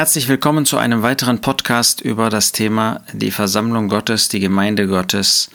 Herzlich 0.00 0.28
willkommen 0.28 0.64
zu 0.64 0.78
einem 0.78 1.02
weiteren 1.02 1.42
Podcast 1.42 2.00
über 2.00 2.30
das 2.30 2.52
Thema 2.52 3.02
die 3.12 3.30
Versammlung 3.30 3.90
Gottes, 3.90 4.30
die 4.30 4.40
Gemeinde 4.40 4.86
Gottes. 4.86 5.50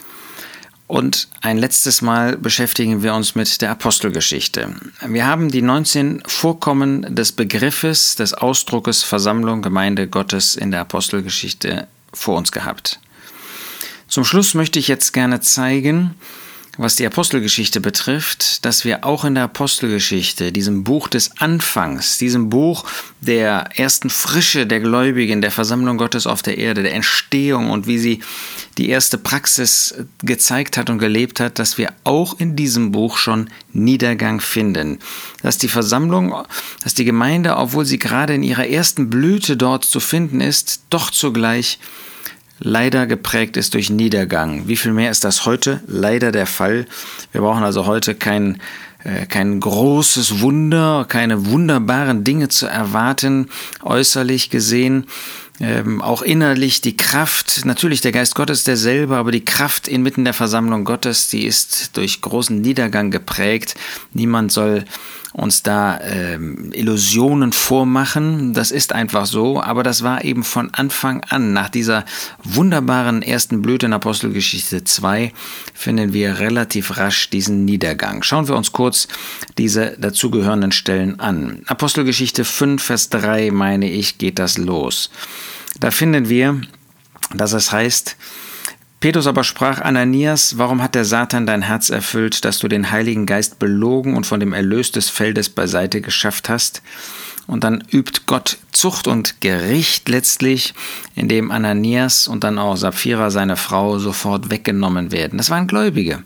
Und 0.86 1.30
ein 1.42 1.58
letztes 1.58 2.04
Mal 2.04 2.38
beschäftigen 2.38 3.02
wir 3.02 3.16
uns 3.16 3.34
mit 3.34 3.60
der 3.64 3.72
Apostelgeschichte. 3.72 4.76
Wir 5.04 5.26
haben 5.26 5.50
die 5.50 5.64
19 5.64 6.22
Vorkommen 6.28 7.16
des 7.16 7.32
Begriffes, 7.32 8.18
des 8.18 8.36
Ausdruckes 8.36 9.02
Versammlung, 9.02 9.64
Gemeinde 9.64 10.08
Gottes 10.08 10.56
in 10.56 10.70
der 10.70 10.82
Apostelgeschichte 10.82 11.88
vor 12.14 12.38
uns 12.38 12.52
gehabt. 12.52 13.00
Zum 14.08 14.26
Schluss 14.26 14.54
möchte 14.54 14.78
ich 14.78 14.88
jetzt 14.88 15.12
gerne 15.12 15.42
zeigen, 15.42 16.14
was 16.78 16.96
die 16.96 17.06
Apostelgeschichte 17.06 17.80
betrifft, 17.80 18.66
dass 18.66 18.86
wir 18.86 19.06
auch 19.06 19.24
in 19.26 19.36
der 19.36 19.46
Apostelgeschichte, 19.46 20.52
diesem 20.52 20.84
Buch 20.84 21.08
des 21.08 21.38
Anfangs, 21.40 22.18
diesem 22.18 22.50
Buch 22.50 22.86
der 23.22 23.70
ersten 23.76 24.10
Frische 24.10 24.68
der 24.68 24.80
Gläubigen, 24.80 25.42
der 25.42 25.52
Versammlung 25.52 25.98
Gottes 25.98 26.28
auf 26.28 26.42
der 26.42 26.58
Erde, 26.58 26.84
der 26.84 26.94
Entstehung 26.94 27.70
und 27.70 27.88
wie 27.88 27.98
sie 27.98 28.20
die 28.78 28.90
erste 28.90 29.18
Praxis 29.18 29.96
gezeigt 30.22 30.78
hat 30.78 30.90
und 30.90 31.00
gelebt 31.00 31.40
hat, 31.40 31.60
dass 31.60 31.78
wir 31.78 31.94
auch 32.04 32.40
in 32.40 32.56
diesem 32.56 32.92
Buch 32.92 33.18
schon 33.18 33.50
Niedergang 33.72 34.42
finden. 34.42 35.00
Dass 35.42 35.58
die 35.58 35.70
Versammlung, 35.70 36.36
dass 36.84 36.94
die 36.94 37.06
Gemeinde, 37.06 37.56
obwohl 37.56 37.86
sie 37.86 38.00
gerade 38.00 38.36
in 38.36 38.44
ihrer 38.44 38.68
ersten 38.68 39.10
Blüte 39.10 39.56
dort 39.56 39.86
zu 39.86 40.00
finden 40.00 40.42
ist, 40.42 40.82
doch 40.90 41.10
zugleich 41.10 41.80
leider 42.60 43.08
geprägt 43.08 43.58
ist 43.58 43.74
durch 43.74 43.90
Niedergang. 43.90 44.68
Wie 44.68 44.78
viel 44.78 44.94
mehr 44.94 45.12
ist 45.12 45.24
das 45.24 45.46
heute 45.46 45.82
leider 45.88 46.32
der 46.32 46.46
Fall? 46.46 46.86
Wir 47.32 47.42
brauchen 47.42 47.64
also 47.64 47.86
heute 47.86 48.16
kein, 48.16 48.62
äh, 49.04 49.26
kein 49.26 49.60
großes 49.60 50.42
Wunder, 50.42 51.06
keine 51.08 51.48
wunderbaren 51.48 52.24
Dinge 52.24 52.50
zu 52.50 52.68
erwarten, 52.68 53.50
äußerlich 53.84 54.50
gesehen. 54.50 55.08
Ähm, 55.62 56.02
auch 56.02 56.22
innerlich 56.22 56.82
die 56.82 56.98
Kraft, 56.98 57.64
natürlich 57.64 58.02
der 58.02 58.12
Geist 58.12 58.36
Gottes 58.36 58.66
derselbe, 58.66 59.16
aber 59.16 59.32
die 59.32 59.46
Kraft 59.46 59.88
inmitten 59.88 60.26
der 60.26 60.34
Versammlung 60.34 60.84
Gottes, 60.84 61.30
die 61.30 61.46
ist 61.46 61.96
durch 61.96 62.20
großen 62.20 62.60
Niedergang 62.60 63.10
geprägt. 63.10 63.76
Niemand 64.12 64.52
soll 64.52 64.84
uns 65.36 65.64
da 65.64 66.00
ähm, 66.02 66.72
Illusionen 66.72 67.52
vormachen. 67.52 68.54
Das 68.54 68.72
ist 68.72 68.94
einfach 68.94 69.26
so, 69.26 69.62
aber 69.62 69.84
das 69.84 70.02
war 70.02 70.24
eben 70.24 70.46
von 70.46 70.74
Anfang 70.74 71.26
an. 71.28 71.52
Nach 71.52 71.68
dieser 71.68 72.06
wunderbaren 72.44 73.22
ersten 73.22 73.62
Blüte 73.62 73.88
in 73.88 73.94
Apostelgeschichte 73.94 74.86
2 74.86 75.34
finden 75.74 76.14
wir 76.14 76.40
relativ 76.40 76.98
rasch 76.98 77.30
diesen 77.30 77.66
Niedergang. 77.66 78.24
Schauen 78.24 78.48
wir 78.48 78.56
uns 78.56 78.72
kurz 78.72 79.10
diese 79.58 79.98
dazugehörenden 80.00 80.72
Stellen 80.72 81.20
an. 81.20 81.64
Apostelgeschichte 81.66 82.46
5, 82.46 82.82
Vers 82.82 83.10
3, 83.10 83.52
meine 83.52 83.92
ich, 83.92 84.18
geht 84.18 84.40
das 84.40 84.58
los. 84.58 85.10
Da 85.82 85.92
finden 85.92 86.30
wir, 86.30 86.62
dass 87.34 87.52
es 87.52 87.74
heißt, 87.74 88.16
Petrus 89.06 89.28
aber 89.28 89.44
sprach, 89.44 89.82
Ananias, 89.82 90.58
warum 90.58 90.82
hat 90.82 90.96
der 90.96 91.06
Satan 91.06 91.46
dein 91.46 91.62
Herz 91.62 91.92
erfüllt, 91.92 92.44
dass 92.44 92.58
du 92.58 92.68
den 92.68 92.90
Heiligen 92.90 93.28
Geist 93.28 93.60
belogen 93.60 94.18
und 94.18 94.26
von 94.26 94.40
dem 94.40 94.52
Erlös 94.52 94.92
des 94.92 95.12
Feldes 95.12 95.50
beiseite 95.50 96.02
geschafft 96.02 96.50
hast? 96.50 96.82
Und 97.46 97.64
dann 97.64 97.84
übt 97.92 98.22
Gott 98.26 98.58
Zucht 98.72 99.06
und 99.06 99.42
Gericht 99.42 100.10
letztlich, 100.10 100.74
indem 101.14 101.52
Ananias 101.52 102.28
und 102.28 102.44
dann 102.44 102.58
auch 102.58 102.78
Sapphira, 102.78 103.30
seine 103.30 103.58
Frau, 103.58 104.00
sofort 104.00 104.50
weggenommen 104.50 105.12
werden. 105.12 105.38
Das 105.38 105.52
waren 105.52 105.68
Gläubige. 105.68 106.24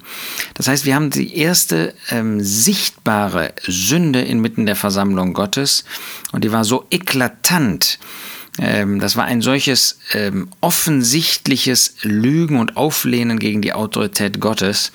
Das 0.53 0.69
heißt, 0.69 0.85
wir 0.85 0.95
haben 0.95 1.09
die 1.09 1.35
erste 1.35 1.93
ähm, 2.09 2.39
sichtbare 2.39 3.51
Sünde 3.67 4.21
inmitten 4.21 4.65
der 4.65 4.77
Versammlung 4.77 5.33
Gottes 5.33 5.83
und 6.31 6.45
die 6.45 6.53
war 6.53 6.63
so 6.63 6.85
eklatant, 6.91 7.99
das 8.57 9.15
war 9.15 9.25
ein 9.25 9.41
solches 9.41 9.99
ähm, 10.13 10.49
offensichtliches 10.59 11.95
Lügen 12.01 12.59
und 12.59 12.77
Auflehnen 12.77 13.39
gegen 13.39 13.61
die 13.61 13.73
Autorität 13.73 14.39
Gottes, 14.39 14.91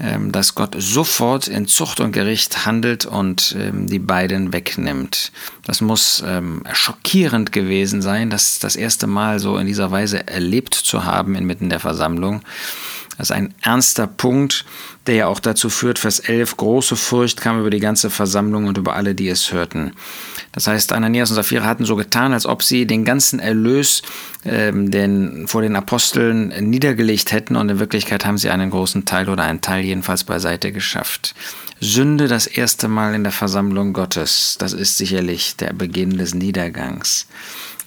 ähm, 0.00 0.32
dass 0.32 0.54
Gott 0.54 0.74
sofort 0.78 1.48
in 1.48 1.66
Zucht 1.66 2.00
und 2.00 2.12
Gericht 2.12 2.64
handelt 2.64 3.06
und 3.06 3.56
ähm, 3.58 3.86
die 3.86 3.98
beiden 3.98 4.52
wegnimmt. 4.52 5.32
Das 5.64 5.80
muss 5.80 6.24
ähm, 6.26 6.62
schockierend 6.72 7.52
gewesen 7.52 8.02
sein, 8.02 8.30
das 8.30 8.58
das 8.58 8.74
erste 8.74 9.06
Mal 9.06 9.38
so 9.38 9.58
in 9.58 9.66
dieser 9.66 9.90
Weise 9.90 10.26
erlebt 10.26 10.74
zu 10.74 11.04
haben 11.04 11.34
inmitten 11.34 11.68
der 11.68 11.80
Versammlung. 11.80 12.42
Das 13.18 13.30
ist 13.30 13.36
ein 13.36 13.54
ernster 13.60 14.06
Punkt, 14.06 14.64
der 15.06 15.14
ja 15.14 15.26
auch 15.26 15.40
dazu 15.40 15.68
führt, 15.68 15.98
Vers 15.98 16.20
11, 16.20 16.56
große 16.56 16.96
Furcht 16.96 17.40
kam 17.40 17.60
über 17.60 17.70
die 17.70 17.80
ganze 17.80 18.08
Versammlung 18.08 18.66
und 18.66 18.78
über 18.78 18.94
alle, 18.94 19.14
die 19.14 19.28
es 19.28 19.52
hörten. 19.52 19.92
Das 20.52 20.66
heißt, 20.66 20.92
Ananias 20.92 21.30
und 21.30 21.36
Sapphira 21.36 21.64
hatten 21.64 21.84
so 21.84 21.96
getan, 21.96 22.32
als 22.32 22.46
ob 22.46 22.62
sie 22.62 22.86
den 22.86 23.04
ganzen 23.04 23.40
Erlös 23.40 24.02
ähm, 24.44 24.90
den, 24.90 25.48
vor 25.48 25.62
den 25.62 25.76
Aposteln 25.76 26.48
niedergelegt 26.70 27.32
hätten 27.32 27.56
und 27.56 27.68
in 27.68 27.78
Wirklichkeit 27.78 28.24
haben 28.24 28.38
sie 28.38 28.50
einen 28.50 28.70
großen 28.70 29.04
Teil 29.04 29.28
oder 29.28 29.42
einen 29.42 29.60
Teil 29.60 29.84
jedenfalls 29.84 30.24
beiseite 30.24 30.72
geschafft. 30.72 31.34
Sünde 31.80 32.28
das 32.28 32.46
erste 32.46 32.86
Mal 32.86 33.14
in 33.14 33.24
der 33.24 33.32
Versammlung 33.32 33.92
Gottes, 33.92 34.56
das 34.58 34.72
ist 34.72 34.98
sicherlich 34.98 35.56
der 35.56 35.72
Beginn 35.72 36.16
des 36.16 36.32
Niedergangs. 36.32 37.26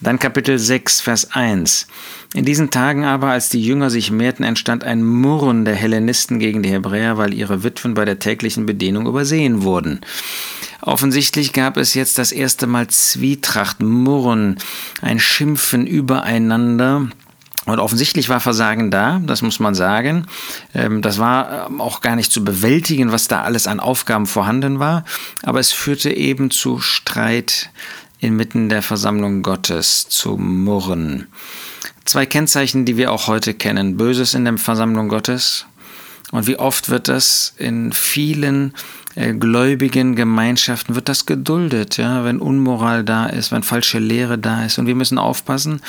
Dann 0.01 0.19
Kapitel 0.19 0.59
6, 0.59 1.01
Vers 1.01 1.31
1. 1.31 1.87
In 2.33 2.43
diesen 2.43 2.69
Tagen 2.69 3.05
aber, 3.05 3.29
als 3.29 3.49
die 3.49 3.63
Jünger 3.63 3.89
sich 3.89 4.11
mehrten, 4.11 4.43
entstand 4.43 4.83
ein 4.83 5.03
Murren 5.03 5.63
der 5.63 5.75
Hellenisten 5.75 6.37
gegen 6.39 6.63
die 6.63 6.69
Hebräer, 6.69 7.17
weil 7.17 7.33
ihre 7.33 7.63
Witwen 7.63 7.93
bei 7.93 8.03
der 8.03 8.19
täglichen 8.19 8.65
Bedienung 8.65 9.07
übersehen 9.07 9.63
wurden. 9.63 10.01
Offensichtlich 10.81 11.53
gab 11.53 11.77
es 11.77 11.93
jetzt 11.93 12.17
das 12.17 12.31
erste 12.31 12.67
Mal 12.67 12.87
Zwietracht, 12.87 13.81
Murren, 13.81 14.57
ein 15.01 15.19
Schimpfen 15.19 15.87
übereinander. 15.87 17.07
Und 17.65 17.79
offensichtlich 17.79 18.29
war 18.29 18.39
Versagen 18.39 18.91
da, 18.91 19.19
das 19.25 19.41
muss 19.41 19.59
man 19.59 19.73
sagen. 19.73 20.27
Ähm, 20.75 21.01
das 21.01 21.17
war 21.17 21.67
ähm, 21.67 21.81
auch 21.81 22.01
gar 22.01 22.15
nicht 22.15 22.31
zu 22.31 22.43
bewältigen, 22.43 23.11
was 23.11 23.27
da 23.27 23.41
alles 23.41 23.65
an 23.65 23.79
Aufgaben 23.79 24.27
vorhanden 24.27 24.77
war. 24.77 25.03
Aber 25.41 25.59
es 25.59 25.71
führte 25.71 26.11
eben 26.11 26.51
zu 26.51 26.79
Streit 26.79 27.71
inmitten 28.19 28.69
der 28.69 28.81
Versammlung 28.81 29.41
Gottes, 29.43 30.07
zu 30.09 30.37
Murren. 30.37 31.27
Zwei 32.05 32.25
Kennzeichen, 32.25 32.85
die 32.85 32.97
wir 32.97 33.11
auch 33.11 33.27
heute 33.27 33.53
kennen. 33.53 33.97
Böses 33.97 34.33
in 34.33 34.45
der 34.45 34.57
Versammlung 34.57 35.09
Gottes. 35.09 35.65
Und 36.31 36.47
wie 36.47 36.57
oft 36.57 36.89
wird 36.89 37.07
das 37.07 37.53
in 37.57 37.91
vielen 37.91 38.73
äh, 39.15 39.33
gläubigen 39.33 40.15
Gemeinschaften 40.15 40.95
wird 40.95 41.07
das 41.07 41.25
geduldet, 41.25 41.97
ja, 41.97 42.25
wenn 42.25 42.39
Unmoral 42.39 43.03
da 43.03 43.27
ist, 43.27 43.51
wenn 43.51 43.63
falsche 43.63 43.99
Lehre 43.99 44.37
da 44.37 44.65
ist. 44.65 44.77
Und 44.77 44.87
wir 44.87 44.95
müssen 44.95 45.17
aufpassen, 45.17 45.81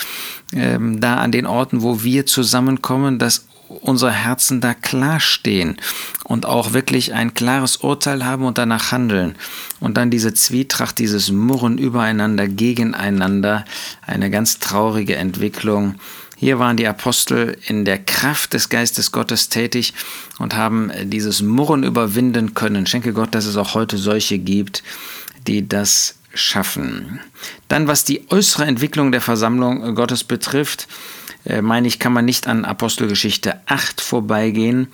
ähm, 0.53 1.01
da 1.01 1.17
an 1.17 1.33
den 1.33 1.47
Orten, 1.47 1.83
wo 1.83 2.03
wir 2.03 2.27
zusammenkommen, 2.27 3.19
dass 3.19 3.47
unsere 3.69 4.13
Herzen 4.13 4.61
da 4.61 4.75
klar 4.75 5.21
stehen 5.21 5.77
und 6.25 6.47
auch 6.47 6.73
wirklich 6.73 7.13
ein 7.13 7.35
klares 7.35 7.77
Urteil 7.77 8.25
haben 8.25 8.45
und 8.45 8.59
danach 8.59 8.93
handeln. 8.93 9.37
Und 9.81 9.97
dann 9.97 10.11
diese 10.11 10.35
Zwietracht, 10.35 10.99
dieses 10.99 11.31
Murren 11.31 11.79
übereinander, 11.79 12.49
gegeneinander, 12.49 13.65
eine 14.07 14.31
ganz 14.31 14.59
traurige 14.59 15.17
Entwicklung. 15.17 15.97
Hier 16.37 16.59
waren 16.59 16.77
die 16.77 16.87
Apostel 16.87 17.57
in 17.67 17.85
der 17.85 17.99
Kraft 17.99 18.53
des 18.53 18.69
Geistes 18.69 19.11
Gottes 19.11 19.49
tätig 19.49 19.95
und 20.39 20.55
haben 20.55 20.93
dieses 21.05 21.41
Murren 21.41 21.83
überwinden 21.83 22.55
können. 22.55 22.87
Schenke 22.87 23.13
Gott, 23.13 23.35
dass 23.35 23.47
es 23.47 23.57
auch 23.57 23.75
heute 23.75 23.97
solche 23.97 24.39
gibt, 24.39 24.83
die 25.47 25.67
das 25.67 26.17
schaffen. 26.35 27.21
Dann, 27.69 27.89
was 27.89 28.05
die 28.05 28.31
äußere 28.31 28.67
Entwicklung 28.67 29.13
der 29.13 29.23
Versammlung 29.23 29.95
Gottes 29.95 30.25
betrifft, 30.25 30.87
meine 31.63 31.87
ich, 31.87 31.99
kann 31.99 32.13
man 32.13 32.25
nicht 32.25 32.47
an 32.47 32.65
Apostelgeschichte 32.65 33.61
8 33.67 34.01
vorbeigehen, 34.01 34.89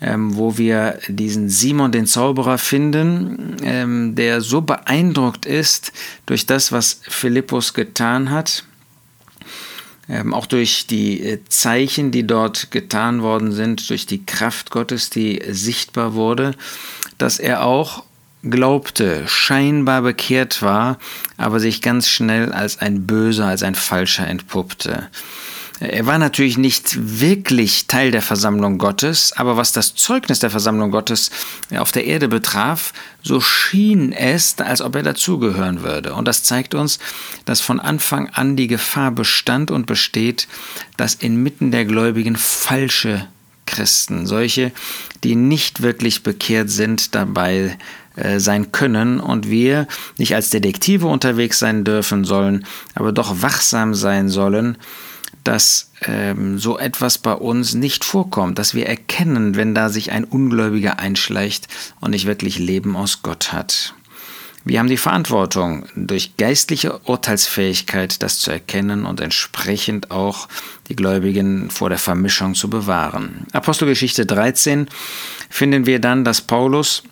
ähm, 0.00 0.36
wo 0.36 0.56
wir 0.56 0.98
diesen 1.08 1.48
Simon 1.48 1.92
den 1.92 2.06
Zauberer 2.06 2.58
finden, 2.58 3.56
ähm, 3.62 4.14
der 4.14 4.40
so 4.40 4.62
beeindruckt 4.62 5.46
ist 5.46 5.92
durch 6.26 6.46
das, 6.46 6.72
was 6.72 7.00
Philippus 7.02 7.74
getan 7.74 8.30
hat. 8.30 8.64
Ähm, 10.08 10.34
auch 10.34 10.46
durch 10.46 10.86
die 10.86 11.20
äh, 11.20 11.38
Zeichen, 11.48 12.10
die 12.10 12.26
dort 12.26 12.70
getan 12.70 13.22
worden 13.22 13.52
sind, 13.52 13.88
durch 13.90 14.06
die 14.06 14.24
Kraft 14.24 14.70
Gottes, 14.70 15.10
die 15.10 15.40
sichtbar 15.48 16.14
wurde, 16.14 16.54
dass 17.18 17.38
er 17.38 17.62
auch 17.62 18.04
glaubte, 18.42 19.28
scheinbar 19.28 20.02
bekehrt 20.02 20.62
war, 20.62 20.98
aber 21.36 21.60
sich 21.60 21.82
ganz 21.82 22.08
schnell 22.08 22.52
als 22.52 22.78
ein 22.78 23.06
Böser, 23.06 23.46
als 23.46 23.62
ein 23.62 23.74
Falscher 23.74 24.26
entpuppte. 24.26 25.08
Er 25.80 26.04
war 26.04 26.18
natürlich 26.18 26.58
nicht 26.58 27.20
wirklich 27.20 27.86
Teil 27.86 28.10
der 28.10 28.20
Versammlung 28.20 28.76
Gottes, 28.76 29.32
aber 29.32 29.56
was 29.56 29.72
das 29.72 29.94
Zeugnis 29.94 30.38
der 30.38 30.50
Versammlung 30.50 30.90
Gottes 30.90 31.30
auf 31.74 31.90
der 31.90 32.04
Erde 32.04 32.28
betraf, 32.28 32.92
so 33.22 33.40
schien 33.40 34.12
es, 34.12 34.58
als 34.58 34.82
ob 34.82 34.94
er 34.94 35.02
dazugehören 35.02 35.82
würde. 35.82 36.12
Und 36.12 36.28
das 36.28 36.44
zeigt 36.44 36.74
uns, 36.74 36.98
dass 37.46 37.62
von 37.62 37.80
Anfang 37.80 38.28
an 38.28 38.56
die 38.56 38.66
Gefahr 38.66 39.10
bestand 39.10 39.70
und 39.70 39.86
besteht, 39.86 40.48
dass 40.98 41.14
inmitten 41.14 41.70
der 41.70 41.86
Gläubigen 41.86 42.36
falsche 42.36 43.26
Christen, 43.64 44.26
solche, 44.26 44.72
die 45.24 45.34
nicht 45.34 45.80
wirklich 45.80 46.22
bekehrt 46.22 46.68
sind, 46.68 47.14
dabei 47.14 47.78
äh, 48.16 48.38
sein 48.38 48.70
können 48.70 49.18
und 49.18 49.48
wir 49.48 49.86
nicht 50.18 50.34
als 50.34 50.50
Detektive 50.50 51.06
unterwegs 51.06 51.58
sein 51.58 51.84
dürfen 51.84 52.24
sollen, 52.24 52.66
aber 52.94 53.12
doch 53.12 53.40
wachsam 53.40 53.94
sein 53.94 54.28
sollen, 54.28 54.76
dass 55.44 55.90
ähm, 56.02 56.58
so 56.58 56.78
etwas 56.78 57.18
bei 57.18 57.32
uns 57.32 57.74
nicht 57.74 58.04
vorkommt, 58.04 58.58
dass 58.58 58.74
wir 58.74 58.86
erkennen, 58.86 59.56
wenn 59.56 59.74
da 59.74 59.88
sich 59.88 60.12
ein 60.12 60.24
Ungläubiger 60.24 60.98
einschleicht 60.98 61.68
und 62.00 62.10
nicht 62.10 62.26
wirklich 62.26 62.58
Leben 62.58 62.96
aus 62.96 63.22
Gott 63.22 63.52
hat. 63.52 63.94
Wir 64.62 64.78
haben 64.78 64.88
die 64.88 64.98
Verantwortung, 64.98 65.86
durch 65.96 66.36
geistliche 66.36 66.98
Urteilsfähigkeit 67.04 68.22
das 68.22 68.40
zu 68.40 68.50
erkennen 68.50 69.06
und 69.06 69.20
entsprechend 69.20 70.10
auch 70.10 70.48
die 70.88 70.96
Gläubigen 70.96 71.70
vor 71.70 71.88
der 71.88 71.98
Vermischung 71.98 72.54
zu 72.54 72.68
bewahren. 72.68 73.46
Apostelgeschichte 73.52 74.26
13 74.26 74.86
finden 75.48 75.86
wir 75.86 75.98
dann, 75.98 76.24
dass 76.24 76.42
Paulus 76.42 77.04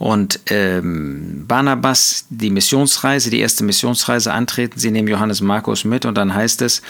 und 0.00 0.40
ähm, 0.46 1.44
Barnabas 1.46 2.24
die 2.30 2.48
Missionsreise, 2.48 3.28
die 3.28 3.40
erste 3.40 3.64
Missionsreise 3.64 4.32
antreten. 4.32 4.80
Sie 4.80 4.90
nehmen 4.90 5.08
Johannes 5.08 5.42
Markus 5.42 5.84
mit 5.84 6.06
und 6.06 6.16
dann 6.16 6.34
heißt 6.34 6.62
es 6.62 6.80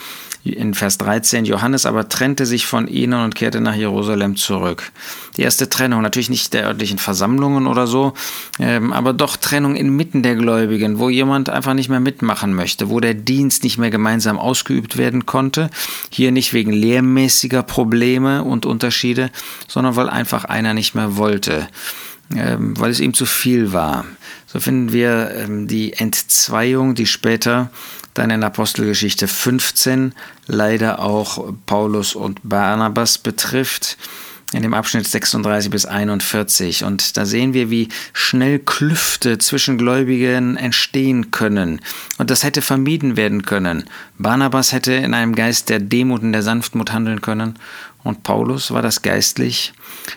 in 0.44 0.74
Vers 0.74 0.96
13, 0.98 1.44
Johannes 1.44 1.86
aber 1.86 2.08
trennte 2.08 2.46
sich 2.46 2.66
von 2.66 2.86
ihnen 2.86 3.24
und 3.24 3.34
kehrte 3.34 3.60
nach 3.60 3.74
Jerusalem 3.74 4.36
zurück. 4.36 4.92
Die 5.36 5.42
erste 5.42 5.68
Trennung, 5.68 6.02
natürlich 6.02 6.30
nicht 6.30 6.54
der 6.54 6.66
örtlichen 6.68 6.98
Versammlungen 6.98 7.66
oder 7.66 7.88
so, 7.88 8.12
ähm, 8.60 8.92
aber 8.92 9.12
doch 9.12 9.36
Trennung 9.36 9.74
inmitten 9.74 10.22
der 10.22 10.36
Gläubigen, 10.36 11.00
wo 11.00 11.10
jemand 11.10 11.50
einfach 11.50 11.74
nicht 11.74 11.88
mehr 11.88 11.98
mitmachen 11.98 12.54
möchte, 12.54 12.90
wo 12.90 13.00
der 13.00 13.14
Dienst 13.14 13.64
nicht 13.64 13.76
mehr 13.76 13.90
gemeinsam 13.90 14.38
ausgeübt 14.38 14.96
werden 14.96 15.26
konnte. 15.26 15.68
Hier 16.10 16.30
nicht 16.30 16.52
wegen 16.52 16.72
lehrmäßiger 16.72 17.64
Probleme 17.64 18.44
und 18.44 18.66
Unterschiede, 18.66 19.32
sondern 19.66 19.96
weil 19.96 20.08
einfach 20.08 20.44
einer 20.44 20.74
nicht 20.74 20.94
mehr 20.94 21.16
wollte. 21.16 21.66
Ähm, 22.36 22.78
weil 22.78 22.92
es 22.92 23.00
ihm 23.00 23.12
zu 23.12 23.26
viel 23.26 23.72
war. 23.72 24.04
So 24.46 24.60
finden 24.60 24.92
wir 24.92 25.32
ähm, 25.34 25.66
die 25.66 25.94
Entzweiung, 25.94 26.94
die 26.94 27.06
später 27.06 27.70
dann 28.14 28.30
in 28.30 28.44
Apostelgeschichte 28.44 29.26
15 29.26 30.14
leider 30.46 31.00
auch 31.00 31.52
Paulus 31.66 32.14
und 32.14 32.40
Barnabas 32.44 33.18
betrifft 33.18 33.96
in 34.52 34.62
dem 34.62 34.74
Abschnitt 34.74 35.06
36 35.06 35.70
bis 35.70 35.86
41. 35.86 36.84
Und 36.84 37.16
da 37.16 37.24
sehen 37.24 37.54
wir, 37.54 37.70
wie 37.70 37.88
schnell 38.12 38.58
Klüfte 38.58 39.38
zwischen 39.38 39.78
Gläubigen 39.78 40.56
entstehen 40.56 41.30
können. 41.30 41.80
Und 42.18 42.30
das 42.30 42.42
hätte 42.42 42.62
vermieden 42.62 43.16
werden 43.16 43.42
können. 43.42 43.84
Barnabas 44.18 44.72
hätte 44.72 44.92
in 44.92 45.14
einem 45.14 45.34
Geist 45.34 45.68
der 45.68 45.78
Demut 45.78 46.22
und 46.22 46.32
der 46.32 46.42
Sanftmut 46.42 46.92
handeln 46.92 47.20
können. 47.20 47.58
Und 48.02 48.22
Paulus 48.22 48.70
war 48.70 48.82
das 48.82 49.02
geistlich? 49.02 49.72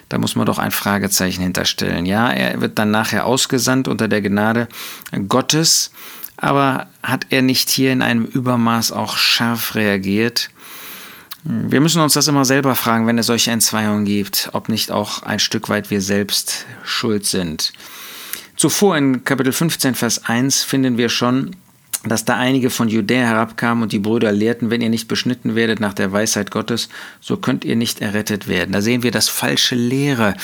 Da 0.09 0.17
muss 0.17 0.35
man 0.35 0.45
doch 0.45 0.57
ein 0.57 0.71
Fragezeichen 0.71 1.43
hinterstellen. 1.43 2.05
Ja, 2.05 2.31
er 2.31 2.61
wird 2.61 2.79
dann 2.79 2.91
nachher 2.91 3.25
ausgesandt 3.25 3.87
unter 3.87 4.07
der 4.07 4.21
Gnade 4.21 4.67
Gottes. 5.27 5.91
Aber 6.37 6.87
hat 7.03 7.27
er 7.29 7.41
nicht 7.41 7.69
hier 7.69 7.91
in 7.91 8.01
einem 8.01 8.25
Übermaß 8.25 8.91
auch 8.91 9.17
scharf 9.17 9.75
reagiert? 9.75 10.49
Wir 11.43 11.81
müssen 11.81 12.01
uns 12.01 12.13
das 12.13 12.27
immer 12.27 12.45
selber 12.45 12.73
fragen, 12.75 13.05
wenn 13.05 13.17
es 13.17 13.25
solche 13.25 13.51
Entzweiungen 13.51 14.05
gibt, 14.05 14.49
ob 14.53 14.69
nicht 14.69 14.91
auch 14.91 15.23
ein 15.23 15.39
Stück 15.39 15.67
weit 15.67 15.91
wir 15.91 16.01
selbst 16.01 16.65
schuld 16.83 17.25
sind. 17.25 17.73
Zuvor 18.55 18.95
in 18.97 19.25
Kapitel 19.25 19.51
15, 19.51 19.95
Vers 19.95 20.25
1 20.25 20.63
finden 20.63 20.97
wir 20.97 21.09
schon, 21.09 21.55
dass 22.03 22.25
da 22.25 22.35
einige 22.35 22.69
von 22.69 22.89
Judäa 22.89 23.27
herabkamen 23.27 23.83
und 23.83 23.91
die 23.93 23.99
Brüder 23.99 24.31
lehrten, 24.31 24.69
wenn 24.69 24.81
ihr 24.81 24.89
nicht 24.89 25.07
beschnitten 25.07 25.55
werdet 25.55 25.79
nach 25.79 25.93
der 25.93 26.11
Weisheit 26.11 26.51
Gottes, 26.51 26.89
so 27.21 27.37
könnt 27.37 27.63
ihr 27.63 27.77
nicht 27.77 28.01
errettet 28.01 28.47
werden. 28.47 28.73
Da 28.73 28.81
sehen 28.81 29.03
wir, 29.03 29.11
dass 29.11 29.29
falsche 29.29 29.75
Lehre 29.75 30.35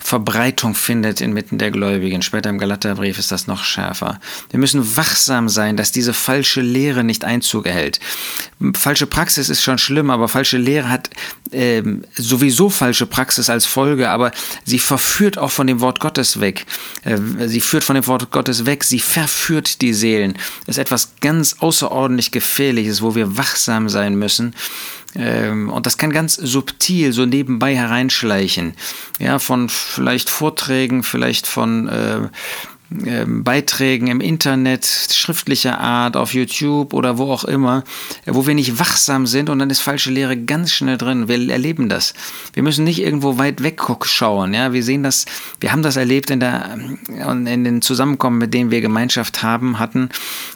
Verbreitung 0.00 0.74
findet 0.74 1.20
inmitten 1.20 1.58
der 1.58 1.72
Gläubigen. 1.72 2.22
Später 2.22 2.50
im 2.50 2.58
Galaterbrief 2.58 3.18
ist 3.18 3.32
das 3.32 3.48
noch 3.48 3.64
schärfer. 3.64 4.20
Wir 4.50 4.60
müssen 4.60 4.96
wachsam 4.96 5.48
sein, 5.48 5.76
dass 5.76 5.90
diese 5.90 6.14
falsche 6.14 6.60
Lehre 6.60 7.02
nicht 7.02 7.24
Einzug 7.24 7.66
erhält. 7.66 7.98
Falsche 8.74 9.06
Praxis 9.06 9.48
ist 9.48 9.62
schon 9.62 9.78
schlimm, 9.78 10.10
aber 10.10 10.28
falsche 10.28 10.58
Lehre 10.58 10.88
hat 10.88 11.10
äh, 11.50 11.82
sowieso 12.14 12.70
falsche 12.70 13.06
Praxis 13.06 13.50
als 13.50 13.66
Folge, 13.66 14.10
aber 14.10 14.30
sie 14.64 14.78
verführt 14.78 15.36
auch 15.36 15.50
von 15.50 15.66
dem 15.66 15.80
Wort 15.80 15.98
Gottes 15.98 16.40
weg. 16.40 16.64
Äh, 17.04 17.18
sie 17.48 17.60
führt 17.60 17.82
von 17.82 17.94
dem 17.94 18.06
Wort 18.06 18.30
Gottes 18.30 18.66
weg, 18.66 18.84
sie 18.84 19.00
verführt 19.00 19.80
die 19.80 19.94
Seelen. 19.94 20.34
Das 20.66 20.76
ist 20.76 20.82
etwas 20.82 21.07
ganz 21.20 21.56
außerordentlich 21.60 22.30
Gefährliches, 22.30 23.02
wo 23.02 23.14
wir 23.14 23.36
wachsam 23.36 23.88
sein 23.88 24.16
müssen. 24.16 24.54
Ähm, 25.14 25.70
und 25.70 25.86
das 25.86 25.98
kann 25.98 26.10
ganz 26.10 26.34
subtil 26.34 27.12
so 27.12 27.26
nebenbei 27.26 27.74
hereinschleichen. 27.74 28.74
Ja, 29.18 29.38
von 29.38 29.68
vielleicht 29.68 30.30
Vorträgen, 30.30 31.02
vielleicht 31.02 31.46
von 31.46 31.88
äh, 31.88 32.28
Beiträgen 32.90 34.06
im 34.06 34.22
Internet, 34.22 34.86
schriftlicher 34.86 35.78
Art, 35.78 36.16
auf 36.16 36.32
YouTube 36.32 36.94
oder 36.94 37.18
wo 37.18 37.30
auch 37.30 37.44
immer, 37.44 37.84
äh, 38.24 38.32
wo 38.32 38.46
wir 38.46 38.54
nicht 38.54 38.78
wachsam 38.78 39.26
sind 39.26 39.50
und 39.50 39.58
dann 39.58 39.68
ist 39.68 39.80
falsche 39.80 40.10
Lehre 40.10 40.38
ganz 40.38 40.72
schnell 40.72 40.96
drin. 40.96 41.28
Wir 41.28 41.50
erleben 41.50 41.90
das. 41.90 42.14
Wir 42.54 42.62
müssen 42.62 42.84
nicht 42.84 43.00
irgendwo 43.00 43.36
weit 43.36 43.62
weg 43.62 43.78
schauen. 44.04 44.54
Ja, 44.54 44.72
wir 44.72 44.82
sehen 44.82 45.02
das, 45.02 45.26
wir 45.60 45.72
haben 45.72 45.82
das 45.82 45.96
erlebt 45.96 46.30
in, 46.30 46.40
der, 46.40 46.78
in 47.08 47.64
den 47.64 47.82
Zusammenkommen, 47.82 48.38
mit 48.38 48.54
denen 48.54 48.70
wir 48.70 48.80
Gemeinschaft 48.80 49.42
haben, 49.42 49.78
hatten. 49.78 50.08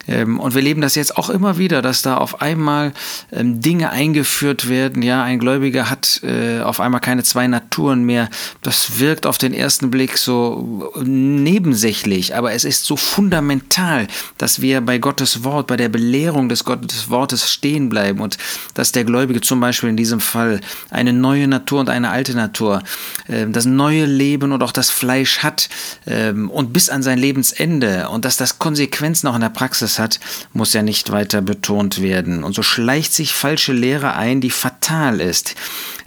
Ähm, 0.07 0.39
und 0.39 0.55
wir 0.55 0.61
leben 0.63 0.81
das 0.81 0.95
jetzt 0.95 1.17
auch 1.17 1.29
immer 1.29 1.59
wieder, 1.59 1.83
dass 1.83 2.01
da 2.01 2.17
auf 2.17 2.41
einmal 2.41 2.93
ähm, 3.31 3.61
Dinge 3.61 3.91
eingeführt 3.91 4.67
werden. 4.69 5.03
Ja, 5.03 5.23
ein 5.23 5.37
Gläubiger 5.37 5.89
hat 5.89 6.21
äh, 6.23 6.61
auf 6.61 6.79
einmal 6.79 6.99
keine 6.99 7.23
zwei 7.23 7.45
Naturen 7.45 8.03
mehr. 8.03 8.29
Das 8.63 8.99
wirkt 8.99 9.27
auf 9.27 9.37
den 9.37 9.53
ersten 9.53 9.91
Blick 9.91 10.17
so 10.17 10.91
nebensächlich 11.03 12.22
wichtig, 12.23 12.35
aber 12.35 12.53
es 12.53 12.63
ist 12.63 12.85
so 12.85 12.95
fundamental, 12.95 14.07
dass 14.37 14.61
wir 14.61 14.81
bei 14.81 14.97
Gottes 14.97 15.43
Wort, 15.43 15.67
bei 15.67 15.77
der 15.77 15.89
Belehrung 15.89 16.49
des 16.49 16.63
Gottes 16.63 17.09
Wortes 17.09 17.51
stehen 17.51 17.89
bleiben 17.89 18.19
und 18.19 18.37
dass 18.73 18.91
der 18.91 19.03
Gläubige 19.03 19.41
zum 19.41 19.59
Beispiel 19.59 19.89
in 19.89 19.97
diesem 19.97 20.19
Fall 20.19 20.61
eine 20.89 21.13
neue 21.13 21.47
Natur 21.47 21.79
und 21.79 21.89
eine 21.89 22.09
alte 22.09 22.35
Natur, 22.35 22.83
ähm, 23.29 23.51
das 23.51 23.65
neue 23.65 24.05
Leben 24.05 24.51
und 24.51 24.61
auch 24.63 24.71
das 24.71 24.91
Fleisch 24.91 25.39
hat 25.39 25.69
ähm, 26.07 26.49
und 26.49 26.73
bis 26.73 26.89
an 26.89 27.03
sein 27.03 27.17
Lebensende 27.17 28.09
und 28.09 28.25
dass 28.25 28.37
das 28.37 28.59
Konsequenzen 28.59 29.27
auch 29.27 29.35
in 29.35 29.41
der 29.41 29.49
Praxis 29.49 29.99
hat, 29.99 30.19
muss 30.53 30.73
ja 30.73 30.81
nicht 30.81 31.11
weiter 31.11 31.41
betont 31.41 32.01
werden. 32.01 32.43
Und 32.43 32.55
so 32.55 32.63
schleicht 32.63 33.13
sich 33.13 33.33
falsche 33.33 33.73
Lehre 33.73 34.15
ein, 34.15 34.41
die 34.41 34.51
fatal 34.51 35.19
ist, 35.19 35.55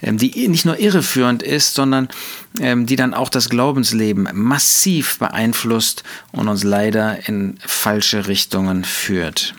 ähm, 0.02 0.18
die 0.18 0.48
nicht 0.48 0.64
nur 0.64 0.78
irreführend 0.78 1.42
ist, 1.42 1.74
sondern 1.74 2.08
die 2.58 2.96
dann 2.96 3.12
auch 3.12 3.28
das 3.28 3.50
Glaubensleben 3.50 4.30
massiv 4.32 5.18
beeinflusst 5.18 6.04
und 6.32 6.49
uns 6.49 6.64
leider 6.64 7.29
in 7.29 7.58
falsche 7.64 8.26
Richtungen 8.26 8.85
führt. 8.85 9.55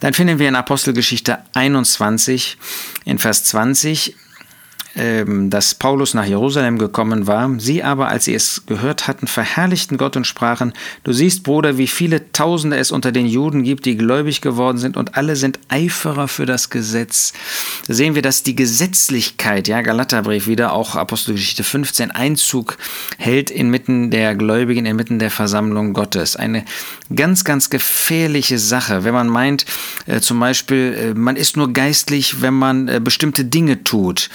Dann 0.00 0.14
finden 0.14 0.38
wir 0.38 0.48
in 0.48 0.54
Apostelgeschichte 0.54 1.38
21 1.54 2.56
in 3.04 3.18
Vers 3.18 3.44
20, 3.44 4.14
ähm, 4.14 4.27
dass 4.94 5.74
Paulus 5.74 6.14
nach 6.14 6.24
Jerusalem 6.24 6.78
gekommen 6.78 7.26
war. 7.26 7.48
Sie 7.58 7.84
aber, 7.84 8.08
als 8.08 8.24
sie 8.24 8.34
es 8.34 8.62
gehört 8.66 9.06
hatten, 9.06 9.26
verherrlichten 9.26 9.96
Gott 9.96 10.16
und 10.16 10.26
sprachen, 10.26 10.72
du 11.04 11.12
siehst, 11.12 11.44
Bruder, 11.44 11.78
wie 11.78 11.86
viele 11.86 12.32
Tausende 12.32 12.76
es 12.76 12.90
unter 12.90 13.12
den 13.12 13.26
Juden 13.26 13.62
gibt, 13.62 13.86
die 13.86 13.96
gläubig 13.96 14.40
geworden 14.40 14.78
sind 14.78 14.96
und 14.96 15.16
alle 15.16 15.36
sind 15.36 15.60
Eiferer 15.68 16.26
für 16.26 16.46
das 16.46 16.70
Gesetz. 16.70 17.32
Da 17.86 17.94
sehen 17.94 18.14
wir, 18.14 18.22
dass 18.22 18.42
die 18.42 18.56
Gesetzlichkeit, 18.56 19.68
ja, 19.68 19.82
Galaterbrief 19.82 20.46
wieder, 20.46 20.72
auch 20.72 20.96
Apostelgeschichte 20.96 21.64
15, 21.64 22.10
Einzug 22.10 22.78
hält 23.18 23.50
inmitten 23.50 24.10
der 24.10 24.34
Gläubigen, 24.34 24.86
inmitten 24.86 25.18
der 25.18 25.30
Versammlung 25.30 25.92
Gottes. 25.92 26.34
Eine 26.34 26.64
ganz, 27.14 27.44
ganz 27.44 27.70
gefährliche 27.70 28.58
Sache, 28.58 29.04
wenn 29.04 29.14
man 29.14 29.28
meint, 29.28 29.64
zum 30.20 30.40
Beispiel, 30.40 30.96
äh, 30.98 31.14
man 31.14 31.36
ist 31.36 31.56
nur 31.56 31.72
geistlich, 31.72 32.40
wenn 32.40 32.54
man 32.54 32.88
äh, 32.88 33.00
bestimmte 33.02 33.44
Dinge 33.44 33.84
tut. 33.84 34.30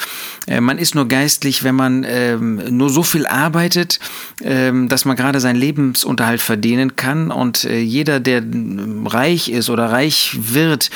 Äh, 0.48 0.62
man 0.62 0.78
ist 0.78 0.96
nur 0.96 1.08
geistlich, 1.08 1.64
wenn 1.64 1.76
man 1.76 2.06
ähm, 2.08 2.62
nur 2.70 2.90
so 2.90 3.04
viel 3.04 3.26
arbeitet, 3.26 4.00
ähm, 4.44 4.90
dass 4.90 5.06
man 5.06 5.16
gerade 5.16 5.40
seinen 5.40 5.56
Lebensunterhalt 5.56 6.42
verdienen 6.42 6.96
kann. 6.96 7.32
Und 7.32 7.64
äh, 7.64 7.80
jeder, 7.80 8.20
der 8.20 8.40
ähm, 8.40 9.08
reich 9.08 9.50
ist 9.50 9.70
oder 9.70 9.92
reich 9.92 10.38
wird 10.40 10.90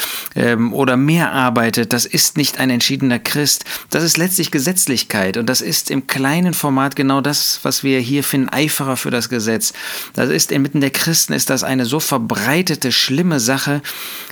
oder 0.71 0.97
mehr 0.97 1.31
arbeitet, 1.31 1.93
das 1.93 2.05
ist 2.05 2.37
nicht 2.37 2.59
ein 2.59 2.69
entschiedener 2.69 3.17
Christ. 3.17 3.65
Das 3.89 4.03
ist 4.03 4.17
letztlich 4.17 4.51
Gesetzlichkeit. 4.51 5.37
Und 5.37 5.47
das 5.47 5.61
ist 5.61 5.89
im 5.89 6.05
kleinen 6.07 6.53
Format 6.53 6.95
genau 6.95 7.21
das, 7.21 7.59
was 7.63 7.83
wir 7.83 7.99
hier 7.99 8.23
finden, 8.23 8.49
Eiferer 8.49 8.97
für 8.97 9.09
das 9.09 9.29
Gesetz. 9.29 9.73
Das 10.13 10.29
ist 10.29 10.51
inmitten 10.51 10.81
der 10.81 10.91
Christen 10.91 11.33
ist 11.33 11.49
das 11.49 11.63
eine 11.63 11.85
so 11.85 11.99
verbreitete, 11.99 12.91
schlimme 12.91 13.39
Sache, 13.39 13.81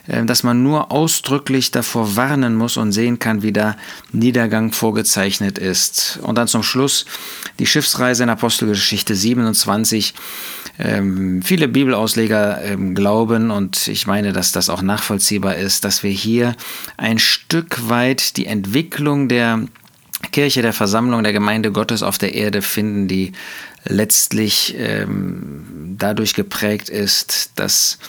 äh, 0.08 0.24
dass 0.36 0.44
man 0.44 0.64
nur 0.64 0.92
ausdrücklich 0.92 1.72
davor 1.72 2.18
warnen 2.18 2.56
muss 2.56 2.76
und 2.76 2.92
sehen 2.92 3.20
kann, 3.20 3.42
wie 3.42 3.54
da 3.54 3.78
Niedergang 4.12 4.74
vorgezeichnet 4.74 5.58
ist. 5.58 6.20
Und 6.24 6.38
dann 6.38 6.50
zum 6.50 6.62
Schluss 6.62 7.06
die 7.58 7.66
Schiffsreise 7.66 8.24
in 8.24 8.30
Apostelgeschichte 8.30 9.16
27. 9.16 10.14
Ähm, 10.78 11.42
viele 11.42 11.70
Bibelausleger 11.70 12.62
ähm, 12.66 12.96
glauben, 12.96 13.50
und 13.50 13.88
ich 13.88 14.08
meine, 14.08 14.34
dass 14.34 14.52
das 14.52 14.70
auch 14.70 14.82
nachvollziehbar 14.82 15.56
ist, 15.56 15.86
dass 15.86 16.04
wir 16.04 16.12
hier 16.12 16.58
ein 16.98 17.18
Stück 17.18 17.88
weit 17.88 18.36
die 18.36 18.48
Entwicklung 18.48 19.30
der 19.30 19.62
Kirche, 20.34 20.62
der 20.62 20.74
Versammlung 20.74 21.24
der 21.24 21.32
Gemeinde 21.32 21.72
Gottes 21.72 22.04
auf 22.04 22.18
der 22.18 22.36
Erde 22.36 22.62
finden, 22.62 23.08
die 23.08 23.32
letztlich 23.86 24.76
ähm, 24.78 25.96
dadurch 25.98 26.34
geprägt 26.34 26.90
ist, 26.90 27.52
dass 27.56 28.00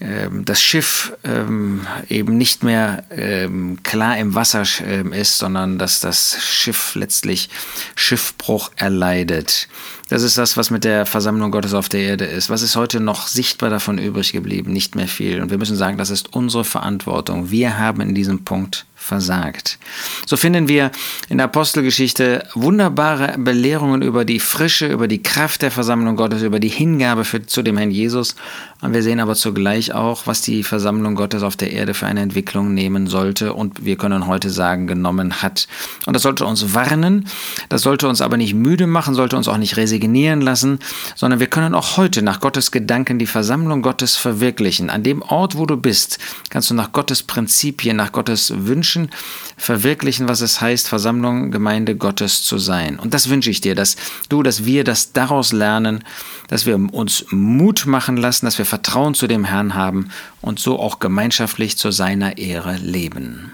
das 0.00 0.62
Schiff 0.62 1.12
ähm, 1.24 1.86
eben 2.08 2.36
nicht 2.36 2.62
mehr 2.62 3.04
ähm, 3.10 3.78
klar 3.82 4.16
im 4.18 4.34
Wasser 4.34 4.62
ähm, 4.86 5.12
ist, 5.12 5.38
sondern 5.38 5.78
dass 5.78 6.00
das 6.00 6.36
Schiff 6.40 6.94
letztlich 6.94 7.50
Schiffbruch 7.96 8.70
erleidet. 8.76 9.68
Das 10.08 10.22
ist 10.22 10.38
das, 10.38 10.56
was 10.56 10.70
mit 10.70 10.84
der 10.84 11.04
Versammlung 11.04 11.50
Gottes 11.50 11.74
auf 11.74 11.88
der 11.88 12.00
Erde 12.00 12.24
ist. 12.24 12.48
Was 12.48 12.62
ist 12.62 12.76
heute 12.76 13.00
noch 13.00 13.26
sichtbar 13.26 13.70
davon 13.70 13.98
übrig 13.98 14.32
geblieben? 14.32 14.72
Nicht 14.72 14.94
mehr 14.94 15.08
viel. 15.08 15.42
Und 15.42 15.50
wir 15.50 15.58
müssen 15.58 15.76
sagen, 15.76 15.98
das 15.98 16.10
ist 16.10 16.32
unsere 16.32 16.64
Verantwortung. 16.64 17.50
Wir 17.50 17.78
haben 17.78 18.00
in 18.00 18.14
diesem 18.14 18.44
Punkt 18.44 18.86
versagt. 19.08 19.78
So 20.26 20.36
finden 20.36 20.68
wir 20.68 20.90
in 21.28 21.38
der 21.38 21.46
Apostelgeschichte 21.46 22.46
wunderbare 22.54 23.34
Belehrungen 23.38 24.02
über 24.02 24.24
die 24.24 24.38
Frische, 24.38 24.86
über 24.86 25.08
die 25.08 25.22
Kraft 25.22 25.62
der 25.62 25.70
Versammlung 25.70 26.14
Gottes, 26.14 26.42
über 26.42 26.60
die 26.60 26.68
Hingabe 26.68 27.24
für, 27.24 27.44
zu 27.44 27.62
dem 27.62 27.78
Herrn 27.78 27.90
Jesus. 27.90 28.36
Und 28.80 28.92
wir 28.92 29.02
sehen 29.02 29.18
aber 29.18 29.34
zugleich 29.34 29.92
auch, 29.92 30.26
was 30.26 30.42
die 30.42 30.62
Versammlung 30.62 31.16
Gottes 31.16 31.42
auf 31.42 31.56
der 31.56 31.72
Erde 31.72 31.94
für 31.94 32.06
eine 32.06 32.20
Entwicklung 32.20 32.74
nehmen 32.74 33.06
sollte 33.06 33.54
und 33.54 33.84
wir 33.84 33.96
können 33.96 34.26
heute 34.26 34.50
sagen, 34.50 34.86
genommen 34.86 35.42
hat. 35.42 35.66
Und 36.06 36.14
das 36.14 36.22
sollte 36.22 36.44
uns 36.44 36.74
warnen, 36.74 37.26
das 37.70 37.82
sollte 37.82 38.08
uns 38.08 38.20
aber 38.20 38.36
nicht 38.36 38.54
müde 38.54 38.86
machen, 38.86 39.14
sollte 39.14 39.36
uns 39.36 39.48
auch 39.48 39.56
nicht 39.56 39.76
resignieren 39.76 40.42
lassen, 40.42 40.78
sondern 41.16 41.40
wir 41.40 41.48
können 41.48 41.74
auch 41.74 41.96
heute 41.96 42.22
nach 42.22 42.40
Gottes 42.40 42.70
Gedanken 42.70 43.18
die 43.18 43.26
Versammlung 43.26 43.82
Gottes 43.82 44.16
verwirklichen. 44.16 44.90
An 44.90 45.02
dem 45.02 45.22
Ort, 45.22 45.56
wo 45.56 45.64
du 45.64 45.76
bist, 45.76 46.18
kannst 46.50 46.70
du 46.70 46.74
nach 46.74 46.92
Gottes 46.92 47.22
Prinzipien, 47.22 47.96
nach 47.96 48.12
Gottes 48.12 48.52
Wünschen, 48.54 48.97
Menschen 48.98 49.10
verwirklichen, 49.56 50.28
was 50.28 50.40
es 50.40 50.60
heißt, 50.60 50.88
Versammlung, 50.88 51.50
Gemeinde 51.50 51.96
Gottes 51.96 52.44
zu 52.44 52.58
sein. 52.58 52.98
Und 52.98 53.12
das 53.14 53.28
wünsche 53.28 53.50
ich 53.50 53.60
dir, 53.60 53.74
dass 53.74 53.96
du, 54.28 54.42
dass 54.42 54.64
wir 54.64 54.84
das 54.84 55.12
daraus 55.12 55.52
lernen, 55.52 56.04
dass 56.48 56.64
wir 56.64 56.76
uns 56.92 57.26
Mut 57.30 57.86
machen 57.86 58.16
lassen, 58.16 58.46
dass 58.46 58.58
wir 58.58 58.66
Vertrauen 58.66 59.14
zu 59.14 59.26
dem 59.26 59.44
Herrn 59.44 59.74
haben 59.74 60.10
und 60.40 60.58
so 60.58 60.78
auch 60.78 61.00
gemeinschaftlich 61.00 61.76
zu 61.76 61.90
seiner 61.90 62.38
Ehre 62.38 62.76
leben. 62.76 63.52